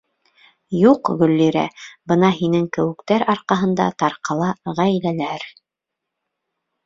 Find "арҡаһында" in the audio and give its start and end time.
3.35-3.87